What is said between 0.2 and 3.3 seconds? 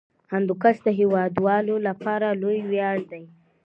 هندوکش د هیوادوالو لپاره لوی ویاړ دی.